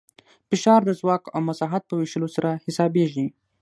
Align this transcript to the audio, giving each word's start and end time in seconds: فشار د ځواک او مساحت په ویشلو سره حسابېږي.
فشار 0.49 0.81
د 0.85 0.91
ځواک 0.99 1.23
او 1.35 1.39
مساحت 1.49 1.83
په 1.87 1.93
ویشلو 1.99 2.27
سره 2.35 2.49
حسابېږي. 2.65 3.27